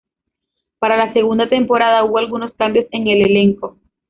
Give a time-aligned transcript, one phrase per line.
[0.79, 3.77] Para la segunda temporada, hubo algunos cambios en el elenco.